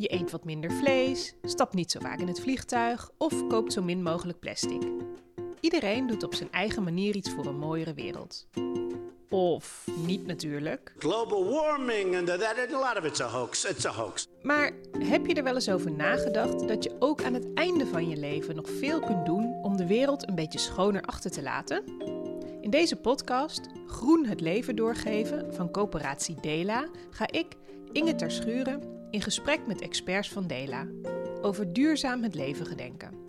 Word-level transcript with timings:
Je 0.00 0.12
eet 0.12 0.30
wat 0.30 0.44
minder 0.44 0.72
vlees, 0.72 1.34
stapt 1.42 1.74
niet 1.74 1.90
zo 1.90 2.00
vaak 2.00 2.18
in 2.18 2.26
het 2.26 2.40
vliegtuig 2.40 3.10
of 3.18 3.46
koopt 3.46 3.72
zo 3.72 3.82
min 3.82 4.02
mogelijk 4.02 4.38
plastic. 4.38 4.82
Iedereen 5.60 6.06
doet 6.06 6.22
op 6.22 6.34
zijn 6.34 6.52
eigen 6.52 6.82
manier 6.82 7.16
iets 7.16 7.30
voor 7.30 7.46
een 7.46 7.58
mooiere 7.58 7.94
wereld. 7.94 8.46
Of 9.28 9.86
niet 10.06 10.26
natuurlijk. 10.26 10.94
Global 10.98 11.44
warming 11.50 12.16
and 12.16 12.26
that, 12.26 12.42
a 12.42 12.78
lot 12.78 12.98
of 12.98 13.04
it's 13.04 13.20
a 13.20 13.28
hoax. 13.28 13.64
It's 13.64 13.86
a 13.86 13.90
hoax. 13.90 14.26
Maar 14.42 14.72
heb 14.98 15.26
je 15.26 15.34
er 15.34 15.42
wel 15.42 15.54
eens 15.54 15.70
over 15.70 15.92
nagedacht 15.92 16.68
dat 16.68 16.84
je 16.84 16.96
ook 16.98 17.22
aan 17.22 17.34
het 17.34 17.54
einde 17.54 17.86
van 17.86 18.08
je 18.08 18.16
leven 18.16 18.54
nog 18.54 18.70
veel 18.70 19.00
kunt 19.00 19.26
doen 19.26 19.58
om 19.62 19.76
de 19.76 19.86
wereld 19.86 20.28
een 20.28 20.34
beetje 20.34 20.58
schoner 20.58 21.02
achter 21.02 21.30
te 21.30 21.42
laten? 21.42 21.84
In 22.60 22.70
deze 22.70 22.96
podcast, 22.96 23.60
Groen 23.86 24.26
het 24.26 24.40
leven 24.40 24.76
doorgeven 24.76 25.54
van 25.54 25.70
coöperatie 25.70 26.36
Dela, 26.40 26.88
ga 27.10 27.30
ik, 27.30 27.46
Inge 27.92 28.14
Terschuren, 28.14 28.99
in 29.10 29.22
gesprek 29.22 29.66
met 29.66 29.80
experts 29.80 30.28
van 30.28 30.46
Dela 30.46 30.86
over 31.42 31.72
duurzaam 31.72 32.22
het 32.22 32.34
leven 32.34 32.66
gedenken. 32.66 33.28